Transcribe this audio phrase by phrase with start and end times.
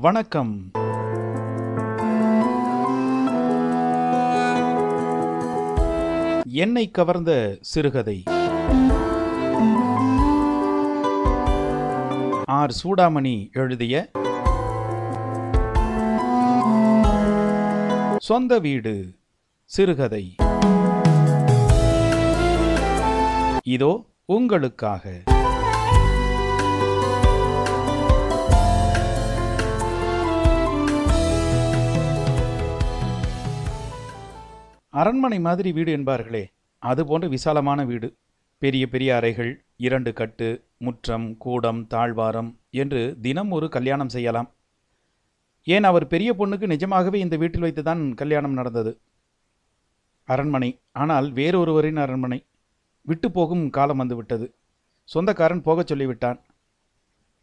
[0.00, 0.70] வணக்கம்.
[6.44, 8.22] என்னை கவர்ந்த சிறுகதை.
[12.44, 12.70] ஆர்.
[12.84, 14.10] சூடாமணி எழுதிய
[18.18, 19.14] சொந்த வீடு
[19.64, 20.34] சிறுகதை.
[23.62, 25.22] இதோ உங்களுக்காக.
[35.00, 36.44] அரண்மனை மாதிரி வீடு என்பார்களே
[36.82, 38.08] அது போன்ற விசாலமான வீடு.
[38.62, 40.48] பெரிய பெரிய அறைகள் இரண்டு கட்டு
[40.78, 42.48] முற்றம் கூடம் தாழ்வாரம்
[42.82, 44.48] என்று தினம் ஒரு கல்யாணம் செய்யலாம்.
[45.66, 48.92] ஏன் அவர் பெரிய பொண்ணுக்கு நிஜமாகவே இந்த வீட்டில் வைத்துதான் கல்யாணம் நடந்தது?
[50.28, 50.70] அரண்மனை.
[50.92, 52.38] ஆனால் வேறொருவரின் அரண்மனை.
[53.06, 54.46] விட்டு போகும் காலம் வந்துவிட்டது.
[55.08, 56.38] சொந்தக்காரன் போகச் சொல்லிவிட்டான்.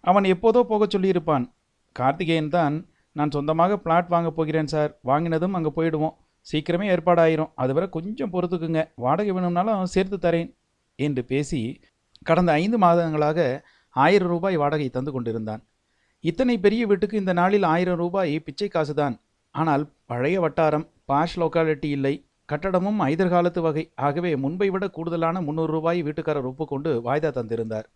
[0.03, 1.45] அவன் எப்போதோ போகச் சொல்லியிருப்பான்.
[1.95, 2.75] கார்த்திகேயன் தான்
[3.15, 4.91] நான் சொந்தமாக பிளாட் வாங்கப் போகிறேன் சார்.
[5.05, 6.15] வாங்கினதும் அங்கே போயிடுவோம்.
[6.51, 7.51] சீக்கிரமே ஏற்பாடாயிரும்.
[7.55, 8.81] அதுவரை கொஞ்சம் பொறுத்துக்குங்க.
[8.95, 10.55] வாடகை வேணும்னாலும் சேர்த்து தரேன்
[10.95, 11.79] என்று பேசி
[12.23, 15.61] கடந்த ஐந்து மாதங்களாக ஆயிரம் ரூபாய் வாடகை தந்து கொண்டிருந்தான்.
[16.19, 19.15] இத்தனை பெரிய வீட்டுக்கு இந்த நாளில் ஆயிரம் ரூபாய் பிச்சை காசுதான்.
[19.51, 22.25] ஆனால் பழைய வட்டாரம் பாஷ் லொக்காலிட்டி இல்லை.
[22.51, 23.91] கட்டடமும் ஐதர்காலத்து வகை.
[23.95, 27.87] ஆகவே முன்பை விட கூடுதலான முந்நூறு ரூபாய் வீட்டுக்காரர் ஒப்புக்கொண்டு வாய்தா தந்திருந்தார்.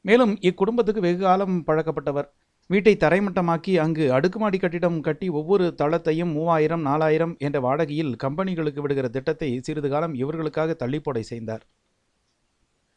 [0.00, 2.28] மேலும் இக்குடும்பத்துக்கு வெகு காலம் பழக்கப்பட்டவர்.
[2.66, 9.60] வீட்டை தரைமட்டமாக்கி அங்கு அடுக்குமாடி கட்டிடம் கட்டி ஒவ்வொரு தளத்தையும் மூவாயிரம் நாலாயிரம் என்ற வாடகையில் கம்பெனிகளுக்கு விடுகிற திட்டத்தை
[9.62, 11.66] சிறிது காலம் இவர்களுக்காக தள்ளிப்போடை செய்தார்.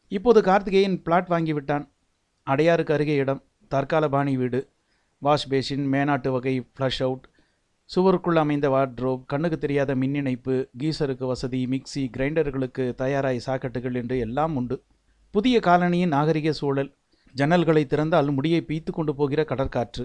[0.07, 1.89] இப்போது கார்த்திகேயன் பிளாட் வாங்கிவிட்டான்
[2.47, 3.43] அடையாருக்கு அருகே இடம்.
[3.67, 4.69] தற்கால பாணி வீடு.
[5.17, 7.27] வாஷ் பேசின் மேனாட்டு வகை ஃப்ளஷ் அவுட்
[7.95, 14.55] சுவருக்குள் அமைந்த வார்ட்ரோப் கண்ணுக்கு தெரியாத மின் இணைப்பு கீசருக்கு வசதி மிக்சி கிரைண்டர்களுக்கு தயாராய் சாக்கெட்டுகள் என்று எல்லாம்
[14.55, 14.83] உண்டு.
[15.31, 16.91] புதிய காலனியின் நாகரிக சூழல்.
[17.35, 20.03] ஜன்னல்களை திறந்தால் முடியை பீய்த்து கொண்டு போகிற கடற்காற்று.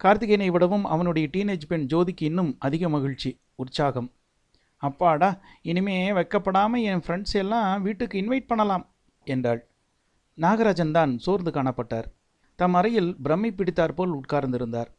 [0.00, 4.08] கார்த்திகேயனை விடவும் அவனுடைய டீனேஜ் பெண் ஜோதிக்கு இன்னும் அதிக மகிழ்ச்சி உற்சாகம்.
[4.82, 8.84] அப்பாடா இனிமே வெக்கப்படாமல் என் ஃப்ரெண்ட்ஸ் எல்லாம் வீட்டுக்கு இன்வைட் பண்ணலாம்
[9.24, 9.60] என்றாள்.
[10.38, 12.08] நாகராஜன் தான் சோர்ந்து காணப்பட்டார்.
[12.56, 14.90] தம் அறையில் பிரம்மை பிடித்தார் போல் உட்கார்ந்திருந்தார்.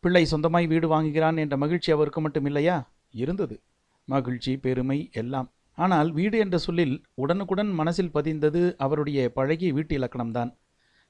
[0.00, 2.76] பிள்ளை சொந்தமாய் வீடு வாங்குகிறான் என்ற மகிழ்ச்சி அவருக்கு மட்டும் இல்லையா?
[3.10, 3.60] இருந்தது.
[4.04, 5.50] மகிழ்ச்சி பெருமை எல்லாம்.
[5.74, 10.50] ஆனால் வீடு என்ற சொல்லில் உடனுக்குடன் மனசில் பதிந்தது அவருடைய பழகிய வீட்டு இலக்கணம்தான்.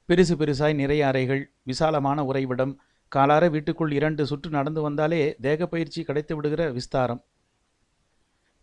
[0.09, 2.71] பெருசு பெருசாய் நிறைய அறைகள் விசாலமான உறைவிடம்
[3.13, 7.21] காலார வீட்டுக்குள் இரண்டு சுற்று நடந்து வந்தாலே தேக பயிற்சி கிடைத்து விடுகிற விஸ்தாரம்.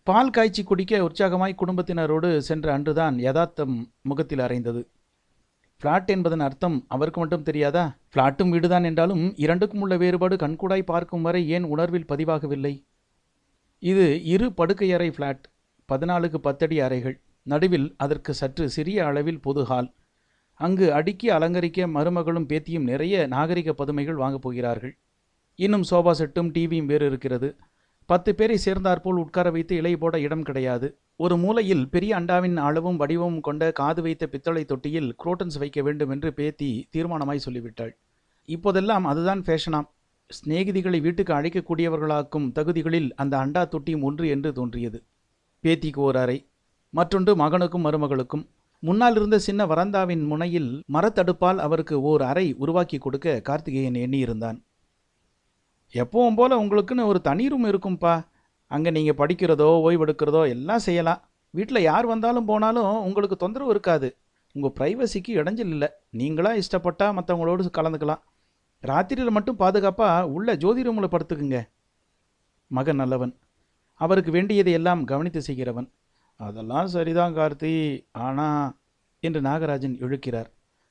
[0.07, 4.81] பால் காய்ச்சி குடிக்க உற்சாகமாய் குடும்பத்தினரோடு சென்ற அன்றுதான் யதார்த்தம் முகத்தில் அறைந்தது.
[5.81, 7.84] ஃப்ளாட் என்பதன் அர்த்தம் அவருக்கு மட்டும் தெரியாதா?
[8.11, 12.73] ஃப்ளாட்டும் வீடுதான் என்றாலும் இரண்டுக்கும் உள்ள வேறுபாடு கண்கூடாய் பார்க்கும் வரை ஏன் உணர்வில் பதிவாகவில்லை?
[13.84, 15.45] இது இரு படுக்கையறை ஃப்ளாட்
[15.89, 19.91] பதினாலுக்கு பத்தடி அறைகள் நடுவில் அதற்கு சற்று சிறிய அளவில் பொது ஹால்.
[20.55, 24.97] அங்கு அடுக்கி அலங்கரிக்க மருமகளும் பேத்தியும் நிறைய நாகரிக பதுமைகள் வாங்கப் போகிறார்கள்.
[25.55, 27.55] இன்னும் சோபா செட்டும் டிவியும் வேறு இருக்கிறது.
[28.05, 30.97] பத்து பேரை சேர்ந்தாற்போல் உட்கார வைத்து இலை போட இடம் கிடையாது.
[31.16, 36.33] ஒரு மூலையில் பெரிய அண்டாவின் அளவும் வடிவமும் கொண்ட காது வைத்த பித்தளை தொட்டியில் குரோட்டன்ஸ் வைக்க வேண்டும் என்று
[36.33, 37.97] பேத்தி தீர்மானமாய் சொல்லிவிட்டாள்.
[38.45, 39.87] இப்போதெல்லாம் அதுதான் ஃபேஷனாம்
[40.29, 45.03] சிநேகிதிகளை வீட்டுக்கு அழைக்கக்கூடியவர்களாக்கும் தகுதிகளில் அந்த அண்டா தொட்டியும் ஒன்று என்று தோன்றியது.
[45.63, 46.47] பேத்திக்கு ஓர் அறை.
[46.89, 48.45] மற்றொன்று மகனுக்கும் மருமகளுக்கும்.
[48.80, 54.58] முன்னால் இருந்த சின்ன வரந்தாவின் முனையில் மரத்தடுப்பால் அவருக்கு ஓர் அறை உருவாக்கி கொடுக்க கார்த்திகேயன் எண்ணியிருந்தான்.
[55.94, 58.28] எப்பவும் போல உங்களுக்குன்னு ஒரு தனி ரூம் இருக்கும்பா.
[58.68, 61.22] அங்கே நீங்கள் படிக்கிறதோ ஓய்வெடுக்கிறதோ எல்லாம் செய்யலாம்.
[61.50, 64.18] வீட்டில் யார் வந்தாலும் போனாலும் உங்களுக்கு தொந்தரவு இருக்காது.
[64.52, 65.90] உங்கள் ப்ரைவசிக்கு இடைஞ்சல் இல்லை.
[66.18, 68.22] நீங்களாக இஷ்டப்பட்டால் மற்றவங்களோடு கலந்துக்கலாம்.
[68.84, 71.68] ராத்திரியில் மட்டும் பாதுகாப்பாக உள்ள ஜோதி ரூமில் படுத்துக்குங்க.
[72.68, 73.38] மகன் நல்லவன்.
[73.94, 75.91] அவருக்கு வேண்டியதை எல்லாம் கவனித்து செய்கிறவன்.
[76.40, 77.73] அதெல்லாம் சரிதான் கார்த்தி.
[78.25, 78.47] ஆனா
[79.23, 80.50] என்று நாகராஜன் இழுக்கிறார்.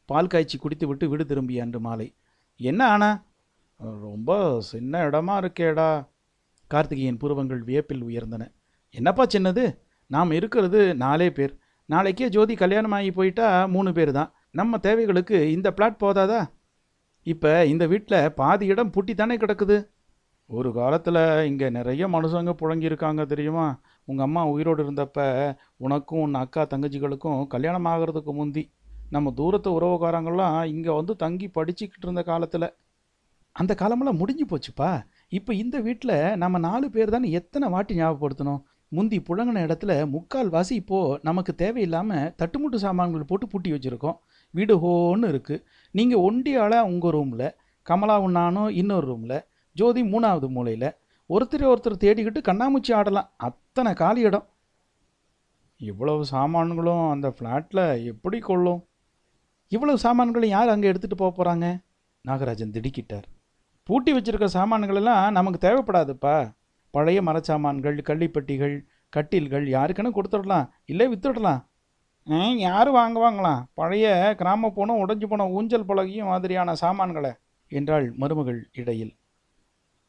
[0.08, 2.08] பால் காய்ச்சி குடித்துவிட்டு வீடு திரும்பிய அன்று மாலை.
[2.60, 3.10] என்ன ஆனா
[4.06, 4.30] ரொம்ப
[4.70, 5.88] சின்ன இடமா இருக்கேடா.
[6.70, 8.42] கார்த்திகேயன் புருவங்கள் வியப்பில் உயர்ந்தன.
[8.94, 9.64] என்னப்பா சின்னது?
[10.10, 11.54] நாம் இருக்கிறது நாலே பேர்.
[11.88, 16.40] நாளைக்கே ஜோதி கல்யாணம் ஆகி போயிட்டா மூணு பேர் தான் நம்ம தேவைகளுக்கு இந்த பிளாட் போதாதா?
[17.32, 19.76] இப்போ இந்த வீட்டில் பாதி இடம் பூட்டி தானே கிடக்குது.
[20.50, 23.66] ஒரு காலத்தில் இங்கே நிறைய மனுஷங்க புழங்கியிருக்காங்க தெரியுமா?
[24.08, 25.20] உங்கள் அம்மா உயிரோடு இருந்தப்ப
[25.84, 28.64] உனக்கும் உன் அக்கா தங்கச்சிகளுக்கும் கல்யாணம் ஆகிறதுக்கு முந்தி
[29.14, 32.68] நம்ம தூரத்து உறவுக்காரங்களாம் இங்கே வந்து தங்கி படிச்சுக்கிட்டு இருந்த காலத்தில்.
[33.56, 34.90] அந்த காலமெல்லாம் முடிஞ்சு போச்சுப்பா.
[35.38, 38.62] இப்போ இந்த வீட்டில் நம்ம நாலு பேர் தான் எத்தனை வாட்டி ஞாபகப்படுத்தணும்?
[38.96, 44.18] முந்தி புழங்கின இடத்துல முக்கால் வாசி இப்போது நமக்கு தேவையில்லாமல் தட்டுமுட்டு சாமான்கள் போட்டு பூட்டி வச்சுருக்கோம்.
[44.54, 45.62] வீடு ஹோன்னு இருக்குது
[45.94, 47.46] நீங்கள் ஒண்டியால் உங்கள் ரூமில்
[47.86, 49.38] கமலாவும் நானும் இன்னொரு ரூமில்
[49.76, 50.90] ஜோதி மூணாவது மூலையில்
[51.32, 53.28] ஒருத்தரை ஒருத்தர் தேடிக்கிட்டு கண்ணாமூச்சி ஆடலாம்.
[53.46, 54.46] அத்தனை காலி இடம்.
[55.90, 58.80] இவ்வளவு சாமான்களும் அந்த ஃப்ளாட்டில் எப்படி கொள்ளும்?
[59.68, 61.68] இவ்வளவு சாமான்களை யார் அங்கே எடுத்துகிட்டு போக போகிறாங்க
[62.24, 63.26] நாகராஜன் திடுக்கிட்டார்.
[63.88, 66.36] பூட்டி வச்சிருக்க சாமான்களெல்லாம் நமக்கு தேவைப்படாதுப்பா.
[66.94, 68.76] பழைய மரச்சாமான்கள் கள்ளிப்பட்டிகள்
[69.12, 70.68] கட்டில்கள் யாருக்குன்னு கொடுத்துடலாம்.
[70.84, 71.62] இல்லை வித்துடலாம்.
[72.66, 74.06] யார் வாங்குவாங்களாம் பழைய
[74.38, 77.32] கிராம போனோம் உடஞ்சி போன ஊஞ்சல் பழகியும் மாதிரியான சாமான்களை
[77.72, 79.12] என்றாள் மருமகள் இடையில்.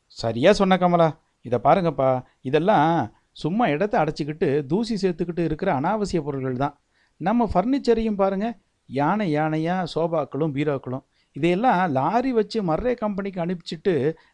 [0.10, 1.10] சரியா சொன்ன கமலா.
[1.42, 2.10] இதை பாருங்கப்பா.
[2.42, 2.90] இதெல்லாம்
[3.32, 6.76] சும்மா இடத்த அடைச்சிக்கிட்டு தூசி சேர்த்துக்கிட்டு இருக்கிற அனாவசிய பொருள்கள் தான்.
[7.22, 8.48] நம்ம ஃபர்னிச்சரையும் பாருங்க.
[8.90, 11.04] யானை யானையாக சோபாக்களும் பீரோக்களும்.
[11.36, 13.94] இதையெல்லாம் லாரி வச்சு மர்ரே கம்பெனிக்கு அனுப்பிச்சிட்டு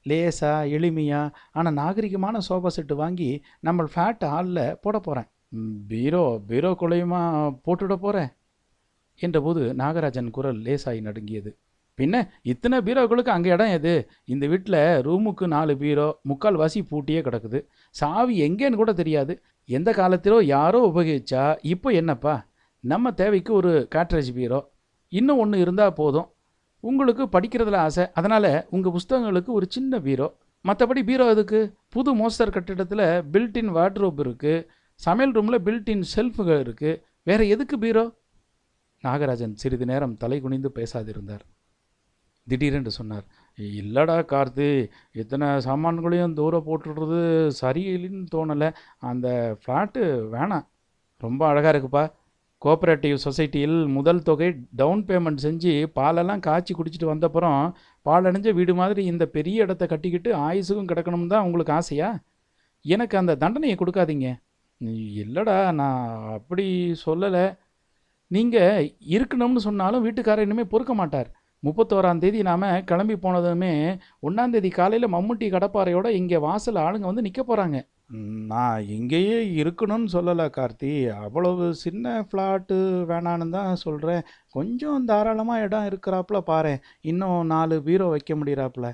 [0.09, 1.21] லேசா எளிமையா
[1.51, 3.29] ஆனால் நாகரிகமான சோபா செட்டு வாங்கி
[3.67, 5.27] நம்ம ஃபேட் ஹாலில் போட போகிறேன்
[5.91, 7.21] பீரோ பீரோ குலையுமா
[7.65, 8.29] போட்டுவிட போகிறேன்
[9.19, 11.51] என்றபோது நாகராஜன் குரல் லேசாய் நடுங்கியது.
[11.97, 14.09] பின்ன இத்தனை பீரோக்களுக்கு அங்கே இடம் எது?
[14.25, 17.65] இந்த வீட்டில் ரூமுக்கு நாலு பீரோ முக்கால் வாசி பூட்டியே கிடக்குது.
[17.89, 19.43] சாவி எங்கேன்னு கூட தெரியாது.
[19.65, 22.47] எந்த காலத்திலோ யாரோ உபயோகிச்சா இப்போ என்னப்பா?
[22.79, 24.71] நம்ம தேவைக்கு ஒரு காட்ரேஜ் பீரோ.
[25.07, 26.33] இன்னும் ஒன்று இருந்தால் போதும்.
[26.79, 28.11] உங்களுக்கு படிக்கிறதுல ஆசை.
[28.13, 30.37] அதனால் உங்கள் புஸ்தகங்களுக்கு ஒரு சின்ன பீரோ.
[30.65, 31.73] மற்றபடி பீரோ எதுக்கு?
[31.89, 38.03] புது மோஸ்டர் கட்டிடத்தில் பில்டின் வார்ட்ரோப் இருக்குது சமையல் ரூமில் பில்டின் ஷெல்ஃபுகள் இருக்குது வேறு எதுக்கு பீரோ?
[39.03, 41.45] நாகராஜன் சிறிது நேரம் தலை குனிந்து பேசாதிருந்தார்.
[42.47, 43.25] திடீரென்று சொன்னார்
[43.79, 44.67] இல்லைடா கார்த்தி
[45.21, 47.19] இத்தனை சாமான்களையும் தூரம் போட்டுடுறது
[47.61, 48.69] சரியில்லைன்னு தோணலை.
[49.09, 49.27] அந்த
[49.61, 50.01] ஃப்ளாட்டு
[50.33, 50.65] வேணாம்.
[51.21, 52.03] ரொம்ப அழகாக இருக்குப்பா.
[52.61, 54.49] கோஆப்ரேட்டிவ் சொசைட்டியில் முதல் தொகை
[54.79, 57.61] டவுன் பேமெண்ட் செஞ்சு பாலெல்லாம் காய்ச்சி குடிச்சிட்டு வந்தப்புறம்
[58.05, 62.09] பாலடைஞ்ச வீடு மாதிரி இந்த பெரிய இடத்த கட்டிக்கிட்டு ஆயுசுக்கும் கிடக்கணும் தான் உங்களுக்கு ஆசையா?
[62.85, 64.27] எனக்கு அந்த தண்டனையை கொடுக்காதீங்க.
[65.23, 66.05] இல்லைடா நான்
[66.37, 66.65] அப்படி
[67.05, 67.45] சொல்லலை.
[68.27, 71.29] நீங்கள் இருக்கணும்னு சொன்னாலும் வீட்டுக்காரர் இனிமேல் பொறுக்க மாட்டார்.
[71.63, 73.73] முப்பத்தோராம் தேதி நாம் கிளம்பி போனதுமே
[74.27, 77.79] ஒன்றாந்தேதி காலையில் மம்முட்டி கடப்பாறையோட இங்கே வாசல் ஆளுங்க வந்து நிற்க போகிறாங்க
[78.51, 80.93] நான் இங்கேயே இருக்கணும்னு சொல்லலை கார்த்தி.
[81.25, 82.77] அவ்வளவு சின்ன ஃப்ளாட்டு
[83.11, 84.25] வேணான்னு தான் சொல்கிறேன்
[84.55, 86.73] கொஞ்சம் தாராளமாக இடம் இருக்கிறாப்புல பாரு
[87.11, 88.89] இன்னும் நாலு பீரோ வைக்க முடியிறாப்புல.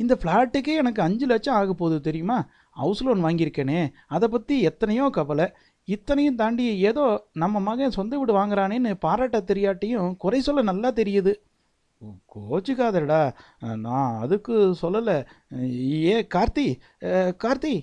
[0.00, 2.38] இந்த ஃப்ளாட்டுக்கே எனக்கு அஞ்சு லட்சம் ஆக போகுது தெரியுமா?
[2.76, 3.80] ஹவுஸ் லோன் வாங்கியிருக்கேனே.
[4.14, 5.46] அதை பற்றி எத்தனையோ கவலை.
[5.94, 7.04] இத்தனையும் தாண்டி ஏதோ
[7.42, 11.32] நம்ம மகன் சொந்த வீடு வாங்குறானேன்னு பாராட்ட தெரியாட்டியும் குறை சொல்ல நல்லா தெரியுது.
[12.34, 13.20] கோச்சிக்காதடா.
[13.86, 15.16] நான் அதுக்கு சொல்லலை.
[16.12, 16.66] ஏ கார்த்தி
[17.44, 17.74] கார்த்தி.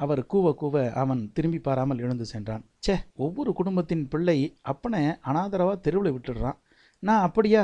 [0.00, 2.64] அவர் கூவ கூவ அவன் திரும்பி பாராமல் எழுந்து சென்றான்.
[2.84, 4.38] ச்சே ஒவ்வொரு குடும்பத்தின் பிள்ளை
[4.72, 6.58] அப்பனை அனாதரவா தெருவில் விட்டுடுறான்.
[7.02, 7.62] நான் அப்படியா?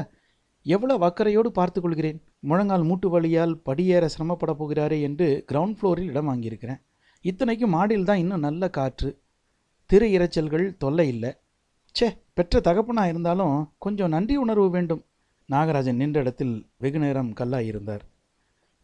[0.67, 2.21] எவ்வளோ வக்கரையோடு பார்த்து கொள்கிறேன்.
[2.51, 6.81] முழங்கால் மூட்டு வலியால் படியேற சிரமப்பட போகிறாரே என்று கிரவுண்ட் ஃப்ளோரில் இடம் வாங்கியிருக்கிறேன்.
[7.25, 9.11] இத்தனைக்கும் மாடியில் தான் இன்னும் நல்ல காற்று.
[9.91, 11.33] திரு இரைச்சல்கள் தொல்லை இல்லை.
[11.95, 15.05] ச்சே பெற்ற தகப்பனா இருந்தாலும் கொஞ்சம் நன்றி உணர்வு வேண்டும்.
[15.53, 18.05] நாகராஜன் நின்ற இடத்தில் வெகு நேரம் கல்லாய் இருந்தார்.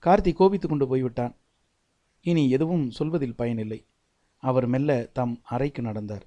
[0.03, 1.37] கார்த்தி கோபித்து கொண்டு போய்விட்டான்.
[2.21, 3.87] இனி எதுவும் சொல்வதில் பயனில்லை.
[4.37, 6.27] அவர் மெல்ல தம் அறைக்கு நடந்தார்.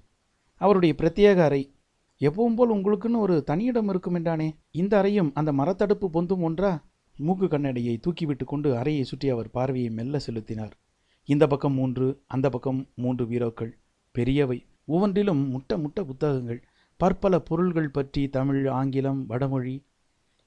[0.55, 1.75] அவருடைய பிரத்யேக அறை.
[2.19, 4.51] எப்பவும் போல் உங்களுக்குன்னு ஒரு தனியிடம் இருக்கும் என்றானே.
[4.71, 6.85] இந்த அறையும் அந்த மரத்தடுப்பு பொந்தும் ஒன்றா?
[7.17, 10.77] மூக்கு கண்ணடையை தூக்கிவிட்டு கொண்டு அறையை சுற்றி அவர் பார்வையை மெல்ல செலுத்தினார்.
[11.25, 13.71] இந்த பக்கம் மூன்று அந்த பக்கம் மூன்று வீரோக்கள்
[14.17, 14.67] பெரியவை.
[14.93, 16.59] ஒவ்வொன்றிலும் முட்ட முட்ட புத்தகங்கள்
[16.99, 19.75] பற்பல பொருள்கள் பற்றி தமிழ் ஆங்கிலம் வடமொழி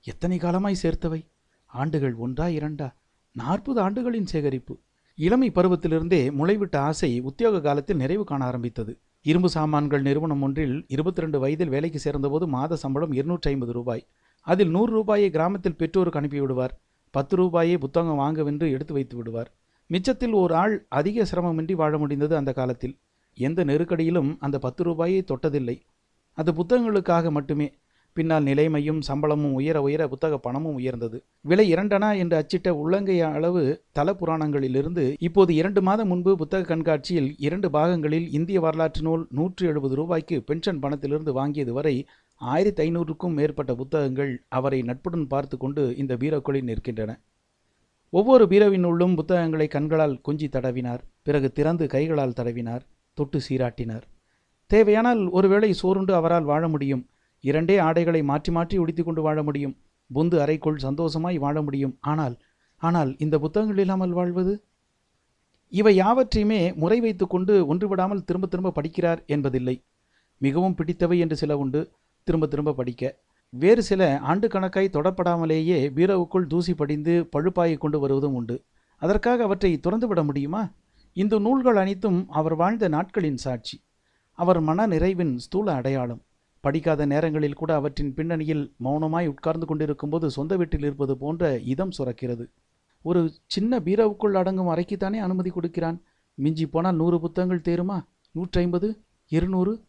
[0.05, 1.21] எத்தனை காலமாய் சேர்த்தவை?
[1.71, 2.89] ஆண்டுகள் ஒன்றா இரண்டா?
[3.37, 4.75] நாற்பது ஆண்டுகளின் சேகரிப்பு.
[5.19, 8.93] இளமை பருவத்திலிருந்தே முளைவிட்ட ஆசை உத்தியோக காலத்தில் நிறைவு காண ஆரம்பித்தது.
[9.23, 14.05] இரும்பு சாமான்கள் நிறுவனம் ஒன்றில் இருபத்தி ரெண்டு வயதில் வேலைக்கு சேர்ந்தபோது மாத சம்பளம் இருநூற்றி ஐம்பது ரூபாய்.
[14.47, 16.75] அதில் நூறு ரூபாயை கிராமத்தில் பெற்றோருக்கு அனுப்பிவிடுவார்.
[17.15, 19.51] பத்து ரூபாயை புத்தகம் வாங்கவென்று எடுத்து வைத்து விடுவார்.
[19.91, 22.95] மிச்சத்தில் ஒரு ஆள் அதிக சிரமமின்றி வாழ முடிந்தது அந்த காலத்தில்.
[23.35, 25.81] எந்த நெருக்கடியிலும் அந்த பத்து ரூபாயை தொட்டதில்லை.
[26.35, 27.73] அது புத்தகங்களுக்காக மட்டுமே.
[28.13, 31.25] பின்னால் நிலைமையும் சம்பளமும் உயர உயர புத்தக பணமும் உயர்ந்தது.
[31.41, 37.71] விலை இரண்டனா என்று அச்சிட்ட உள்ளங்கை அளவு தல புராணங்களிலிருந்து இப்போது இரண்டு மாதம் முன்பு புத்தக கண்காட்சியில் இரண்டு
[37.71, 44.43] பாகங்களில் இந்திய வரலாற்று நூல் நூற்றி எழுபது ரூபாய்க்கு பென்ஷன் பணத்திலிருந்து வாங்கியது வரை ஆயிரத்தி ஐநூறுக்கும் மேற்பட்ட புத்தகங்கள்
[44.49, 47.21] அவரை நட்புடன் பார்த்து கொண்டு இந்த பீரோக்களில் நிற்கின்றன.
[48.11, 51.01] ஒவ்வொரு பீரோவின் உள்ளும் புத்தகங்களை கண்களால் கொஞ்சி தடவினார்.
[51.23, 52.81] பிறகு திறந்து கைகளால் தடவினார்.
[53.15, 54.05] தொட்டு சீராட்டினார்.
[54.71, 57.03] தேவையானால் ஒருவேளை சோறுண்டு அவரால் வாழ முடியும்.
[57.45, 59.77] இரண்டே ஆடைகளை மாற்றி மாற்றி உடுத்திக் கொண்டு வாழ முடியும்.
[60.11, 61.99] புந்து அறைக்குள் சந்தோஷமாய் வாழ முடியும்.
[62.01, 62.37] ஆனால்
[62.83, 64.55] ஆனால் இந்த புத்தகங்கள் இல்லாமல் வாழ்வது?
[65.73, 69.77] இவை யாவற்றையுமே முறை வைத்துக்கொண்டு ஒன்றுவிடாமல் திரும்ப திரும்ப படிக்கிறார் என்பதில்லை.
[70.39, 71.81] மிகவும் பிடித்தவை என்று சில உண்டு.
[72.27, 73.13] திரும்ப திரும்ப படிக்க.
[73.53, 78.57] வேறு சில ஆண்டு கணக்காய் தொடப்படாமலேயே பீரோவுக்குள் தூசி படிந்து பழுப்பாயை கொண்டு வருவதும் உண்டு.
[79.03, 80.63] அதற்காக அவற்றை துறந்துவிட முடியுமா?
[81.13, 83.83] இந்த நூல்கள் அனைத்தும் அவர் வாழ்ந்த நாட்களின் சாட்சி.
[84.33, 86.23] அவர் மன நிறைவின் ஸ்தூல அடையாளம்.
[86.61, 92.47] படிக்காத நேரங்களில் கூட அவற்றின் பின்னணியில் மௌனமாய் உட்கார்ந்து கொண்டிருக்கும்போது சொந்த வீட்டில் இருப்பது போன்ற இதம் சுரக்கிறது.
[93.03, 96.03] ஒரு சின்ன பீரோவுக்குள் அடங்கும் அறைக்குத்தானே அனுமதி கொடுக்கிறான்?
[96.35, 98.05] மிஞ்சி போனால் நூறு புத்தகங்கள் தேருமா?
[98.35, 98.99] நூற்றைம்பது?
[99.29, 99.85] இருநூறு?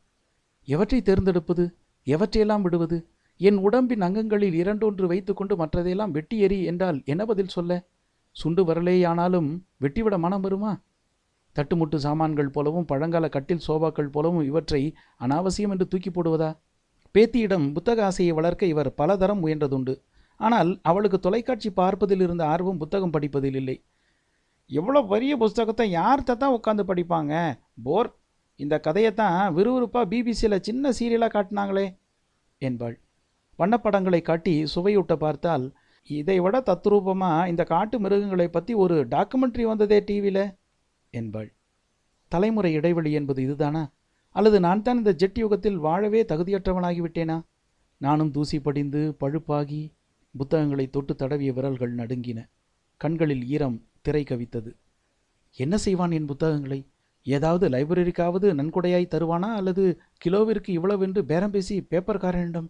[0.66, 1.76] எவற்றை தேர்ந்தெடுப்பது?
[2.06, 3.08] எவற்றையெல்லாம் விடுவது?
[3.38, 7.84] என் உடம்பின் அங்கங்களில் இரண்டொன்று வைத்துக்கொண்டு மற்றதையெல்லாம் வெட்டி எறி என்றால் என்ன பதில் சொல்ல?
[8.32, 10.80] சுண்டு வரலேயானாலும் வெட்டிவிட மனம் வருமா?
[11.56, 14.82] தட்டுமுட்டு சாமான்கள் போலவும் பழங்கால கட்டில் சோபாக்கள் போலவும் இவற்றை
[15.22, 16.50] அனாவசியம் என்று தூக்கி போடுவதா?
[17.16, 19.94] பேத்தியிடம் புத்தக ஆசையை வளர்க்க இவர் பலதரம் முயன்றதுண்டு.
[20.40, 23.78] ஆனால் அவளுக்கு தொலைக்காட்சி பார்ப்பதில் இருந்த ஆர்வம் புத்தகம் படிப்பதில் இல்லை.
[24.70, 27.34] எவ்வளோ பெரிய புஸ்தகத்தை யார் தான் உட்காந்து படிப்பாங்க?
[27.84, 28.10] போர்.
[28.60, 31.86] இந்த கதையைத்தான் விறுவிறுப்பாக பிபிசியில் சின்ன சீரியலாக காட்டினாங்களே
[32.62, 32.96] என்பாள்.
[33.60, 35.66] வண்ணப்படங்களை காட்டி சுவையூட்ட பார்த்தால்
[36.10, 40.46] இதை விட தத்ரூபமாக இந்த காட்டு மிருகங்களை பற்றி ஒரு டாக்குமெண்ட்ரி வந்ததே டிவியில்
[41.14, 41.50] என்பாள்.
[42.28, 43.84] தலைமுறை இடைவெளி என்பது இதுதானா?
[44.30, 47.38] அல்லது நான் தான் இந்த ஜெட் யுகத்தில் வாழவே தகுதியற்றவனாகிவிட்டேனா?
[47.98, 49.82] நானும் தூசி படிந்து பழுப்பாகி
[50.38, 52.50] புத்தகங்களை தொட்டு தடவிய விரல்கள் நடுங்கின.
[52.98, 54.72] கண்களில் ஈரம் திரை கவித்தது.
[55.56, 56.80] என்ன செய்வான் என் புத்தகங்களை?
[57.24, 59.54] ஏதாவது லைப்ரரிக்காவது நன்கொடையாய் தருவானா?
[59.56, 62.70] அல்லது கிலோவிற்கு இவ்வளவென்று பேரம் பேசி பேப்பர்காரனிடம்?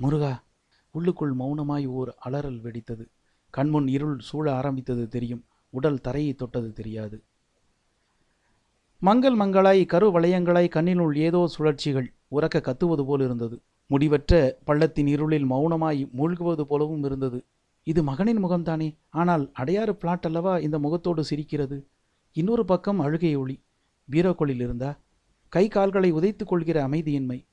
[0.00, 0.44] முருகா
[0.90, 3.04] உள்ளுக்குள் மௌனமாய் ஓர் அலறல் வெடித்தது.
[3.50, 5.44] கண்முன் இருள் சூழ ஆரம்பித்தது தெரியும்.
[5.70, 7.22] உடல் தரையை தொட்டது தெரியாது.
[9.02, 13.62] மங்கள் மங்களாய் கரு வளையங்களாய் கண்ணினுள் ஏதோ சுழற்சிகள் உறக்க கத்துவது போல் இருந்தது.
[13.86, 17.44] முடிவற்ற பள்ளத்தின் இருளில் மௌனமாய் மூழ்குவது போலவும் இருந்தது.
[17.82, 18.96] இது மகனின் முகம்தானே?
[19.10, 21.88] ஆனால் அடையாறு பிளாட் அல்லவா இந்த முகத்தோடு சிரிக்கிறது?
[22.32, 23.56] இன்னொரு பக்கம் அழுகை ஒளி.
[24.10, 24.98] பீரோக்கோளில் இருந்தா?
[25.48, 27.46] கை கால்களை உதைத்துக் கொள்கிற அமைதியின்மை.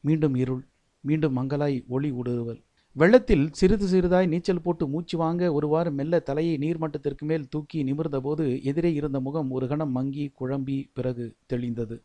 [0.00, 0.62] மீண்டும் இருள்
[1.00, 2.62] மீண்டும் மங்களாய் ஒளி ஊடுருவல்.
[2.96, 8.90] வெள்ளத்தில் சிறிது சிறிதாய் நீச்சல் போட்டு மூச்சு வாங்க ஒருவாறு மெல்ல தலையை நீர்மட்டத்திற்கு மேல் தூக்கி நிமிர்ந்தபோது எதிரே
[8.94, 11.96] இருந்த முகம் ஒரு கணம் மங்கி குழம்பி பிறகு தெளிந்தது.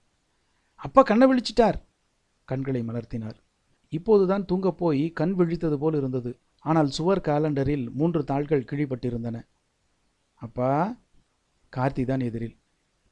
[0.80, 1.78] அப்பா கண்ணை விழிச்சிட்டார்.
[2.48, 3.38] கண்களை மலர்த்தினார்.
[3.94, 6.32] இப்போதுதான் தூங்கப் போய் கண் விழித்தது போல் இருந்தது.
[6.66, 9.38] ஆனால் சுவர் காலண்டரில் மூன்று தாள்கள் கிழிப்பட்டிருந்தன
[10.42, 10.72] அப்பா
[11.74, 12.56] கார்த்தி தான் எதிரில்.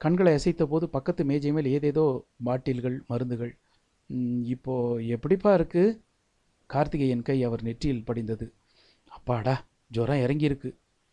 [0.02, 2.08] கண்களை அசைத்த போது பக்கத்து மேஜை மேல் ஏதேதோ
[2.44, 3.54] பாட்டில்கள் மருந்துகள்.
[4.56, 4.76] இப்போ
[5.16, 5.96] எப்படிப்பா இருக்குது
[6.68, 8.54] கார்த்திகேயன் கை அவர் நெற்றியில் படிந்தது.
[9.08, 10.70] அப்பாடா ஜுரம் இறங்கியிருக்கு.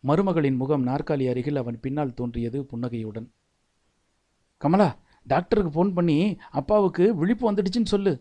[0.07, 3.31] மருமகளின் முகம் நாற்காலி அருகில் அவன் பின்னால் தோன்றியது புன்னகையுடன்.
[4.57, 4.89] கமலா
[5.27, 8.13] டாக்டருக்கு ஃபோன் பண்ணி அப்பாவுக்கு விழிப்பு வந்துடுச்சுன்னு சொல்லு.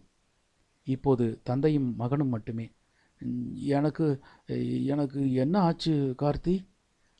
[0.85, 2.73] இப்போது தந்தையும் மகனும் மட்டுமே.
[3.55, 4.07] எனக்கு
[4.87, 6.55] எனக்கு என்ன ஆச்சு கார்த்தி?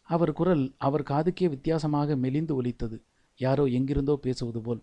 [0.03, 3.03] அவர் குரல் அவர் காதுக்கே வித்தியாசமாக மெலிந்து ஒலித்தது.
[3.37, 4.83] யாரோ எங்கிருந்தோ பேசுவது போல்.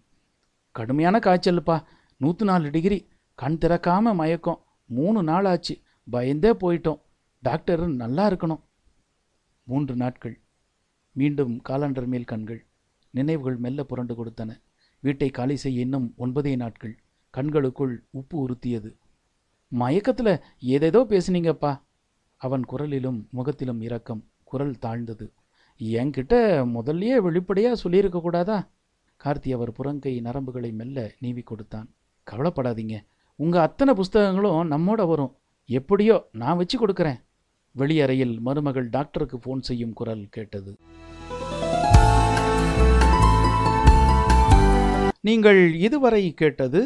[0.72, 1.84] கடுமையான காய்ச்சல்ப்பா.
[2.18, 3.08] நூற்று நாலு டிகிரி.
[3.36, 4.62] கண் திறக்காம மயக்கம்.
[4.92, 7.02] மூணு நாள் ஆச்சு பயந்தே போயிட்டோம்.
[7.42, 8.62] டாக்டர் நல்லா இருக்கணும்.
[9.64, 10.42] மூன்று நாட்கள்.
[11.12, 12.66] மீண்டும் காலண்டர் மேல் கண்கள்.
[13.10, 14.62] நினைவுகள் மெல்ல புரண்டு கொடுத்தன.
[15.00, 16.96] வீட்டை காலி செய்ய இன்னும் ஒன்பதே நாட்கள்.
[17.38, 18.98] கண்களுக்குள் உப்பு உறுத்தியது.
[19.68, 21.82] மயக்கத்தில் ஏதேதோ பேசுனீங்கப்பா.
[22.38, 24.24] அவன் குரலிலும் முகத்திலும் இரக்கம்.
[24.44, 25.34] குரல் தாழ்ந்தது.
[25.80, 26.34] என்கிட்ட
[26.66, 28.70] முதல்லயே வெளிப்படையாக சொல்லியிருக்க கூடாதா?
[29.24, 31.94] கார்த்தி அவர் புறங்கை நரம்புகளை மெல்ல நீவி கொடுத்தான்.
[32.32, 33.06] கவலைப்படாதீங்க.
[33.44, 35.30] உங்கள் அத்தனை புஸ்தகங்களும் நம்மோட வரும்.
[35.80, 37.20] எப்படியோ நான் வச்சு கொடுக்குறேன்.
[37.72, 40.72] வெளியறையில் மருமகள் டாக்டருக்கு ஃபோன் செய்யும் குரல் கேட்டது.
[45.28, 46.82] நீங்கள் இதுவரை கேட்டது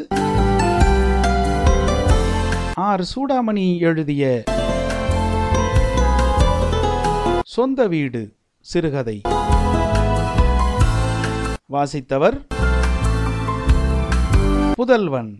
[2.86, 3.04] ஆர்.
[3.12, 4.22] சூடாமணி எழுதிய
[7.56, 8.22] சொந்த வீடு
[8.72, 9.18] சிறுகதை.
[11.74, 12.38] வாசித்தவர்
[14.80, 15.30] புதல்வன்.